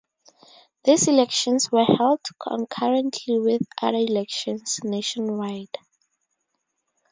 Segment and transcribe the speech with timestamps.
[0.83, 5.77] These elections were held concurrently with other elections nationwide.